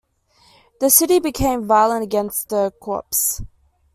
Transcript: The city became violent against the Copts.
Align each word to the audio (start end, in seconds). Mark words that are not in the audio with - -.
The 0.79 0.89
city 0.89 1.19
became 1.19 1.67
violent 1.67 2.01
against 2.01 2.49
the 2.49 2.73
Copts. 2.81 3.41